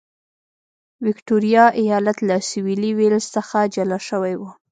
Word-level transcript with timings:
ویکټوریا 1.05 1.65
ایالت 1.81 2.17
له 2.29 2.35
سوېلي 2.49 2.91
ویلز 2.99 3.25
څخه 3.35 3.57
جلا 3.73 3.99
شوی 4.09 4.33
و. 4.37 4.41